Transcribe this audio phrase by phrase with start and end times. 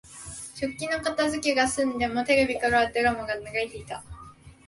[0.55, 4.03] 食器の片づけが済んでも、テレビからはドラマが流れていた。